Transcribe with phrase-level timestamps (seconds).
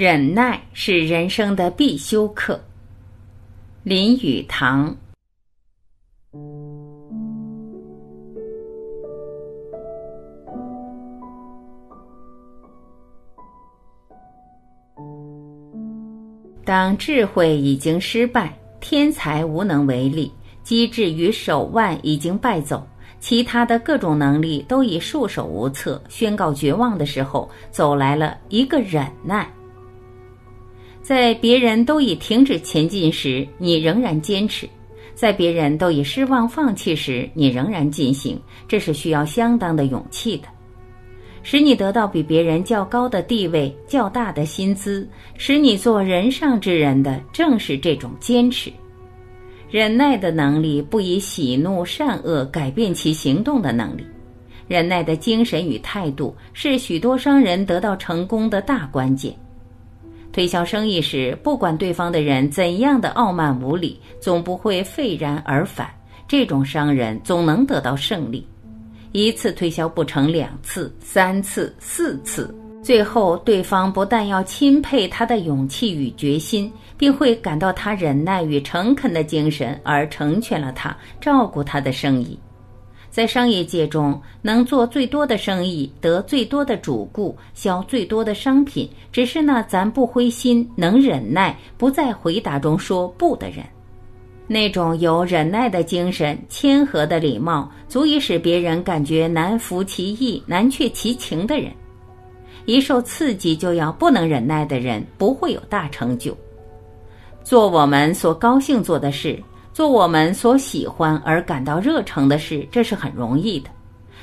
[0.00, 2.60] 忍耐是人生的必修课。
[3.82, 4.96] 林语堂。
[16.64, 22.86] 当智慧已经失败，天才无能为力，机智与手腕已经败走，
[23.18, 29.52] 其他的各种能力都已束手无策，宣告绝望的时候，走来了一个忍耐。
[31.08, 34.66] 在别人都已停止前进时，你仍然坚持；
[35.14, 38.38] 在别人都已失望放弃时，你仍然进行。
[38.68, 40.48] 这是需要相当的勇气的。
[41.42, 45.08] 使你得到比别人较高的地位、较大的薪资，
[45.38, 48.70] 使你做人上之人的，正是这种坚持。
[49.70, 54.04] 忍耐的能力不以喜怒善恶改变其行动的能力。
[54.66, 59.34] 忍耐的精神与态度是许多商人得到成功的大关键。
[60.38, 65.90] 推销生意时，不管对方的人怎样的傲慢无礼，总不会愤然而返。
[66.28, 68.46] 这种商人总能得到胜利。
[69.10, 82.38] 一次推销不成，两次、三次、四次，最后对方不但要钦佩他的勇气与决心，并会感到他忍耐与诚恳的精神，而成全了他，照顾他的生意。
[83.10, 93.64] 在商业界中，能做最多的生意，得最多的主顾，销最多的商品，只是那咱不灰心、能忍耐、不在回答中说不的人。
[94.46, 101.72] 那种有忍耐的精神、谦和的礼貌，足以使别人感觉难服其意、难却其情的人。
[102.64, 106.36] 一受刺激就要不能忍耐的人，不会有大成就。
[107.42, 109.42] 做我们所高兴做的事。
[109.78, 113.70] 做我们所喜欢而感到热诚的事，这是很容易的；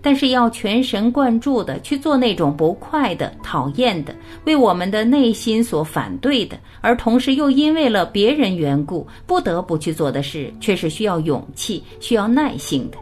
[0.00, 12.96] 但是要全神贯注的去做那种不快的、讨厌的、为我们的内心所反对的，而同时又因为了别人缘故不得不去做的事，却是需要勇气、需要耐性的。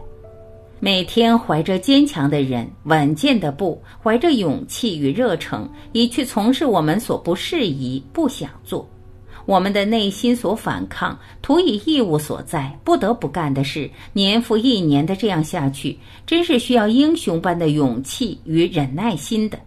[0.79, 8.89] 每天怀着坚强的人、稳健的步，怀着勇气与热诚，以去从事我们所不适宜、不想做。
[9.49, 19.57] 我们的内心所反抗，图以义务所在，不得不干的事，年复一年的这样下去，真是需要英雄般的勇气与忍耐心的。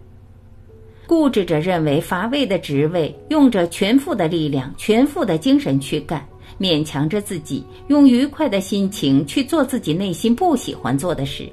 [1.05, 6.25] 固执着认为乏味的职位，用着全副的力量、全副的精神去干，
[6.57, 11.49] 勉强着自己，用愉快的心情去做自己内心不喜欢做的事。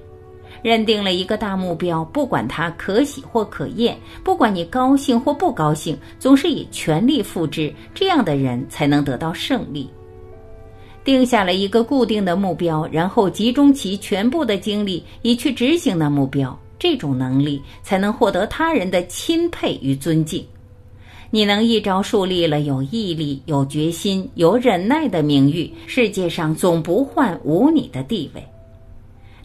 [0.62, 9.88] 认定了一个大目标，不管它可喜或可厌，不管你高兴或不高兴，总是以全力付之，这样的人才能得到胜利。
[11.02, 20.44] 定下了一个固定的目标，然后集中其全部的精力以去执行那目标，这种能力才能获得他人的钦佩与尊敬。
[21.30, 28.44] 你能一朝树立了有毅力、有决心、有忍耐的名誉，世界上总不换无你的地位。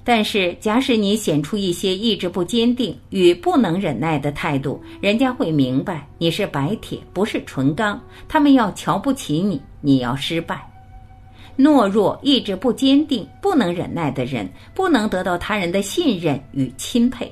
[0.06, 8.00] 但是，假使你显出一些意志不坚定与不能忍耐的态度，人家会明白你是白铁，不是纯钢。
[8.28, 10.62] 他们要瞧不起你，你要失败。
[11.58, 17.32] 懦弱、意志不坚定、不能忍耐的人，不能得到他人的信任与钦佩。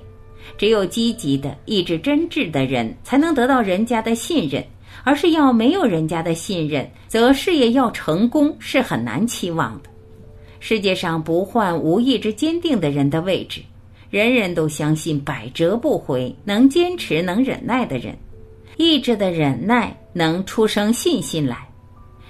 [0.58, 4.66] 只有积极的、意志真挚的人，才能得到人家的信任。
[5.04, 9.90] 而是要没有人家的信任，则事业要成功是很难期望的。
[10.66, 13.60] 世界上不换无意志坚定的人的位置，
[14.10, 18.18] 人人都相信百折不回、能坚持、能忍耐的人。
[18.78, 21.68] 意志的忍耐能出生信心来。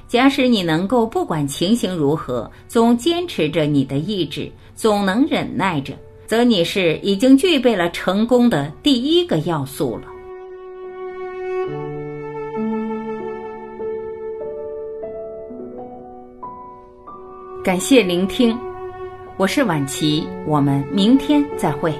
[0.07, 5.93] 假使你能够不管情形如何，总坚持着你的意志，总能忍耐着，
[6.25, 10.07] 则你是已经具备了成功的第一个要素了。
[17.63, 18.59] 感谢聆听，
[19.37, 21.95] 我是晚琪，我们明天再会。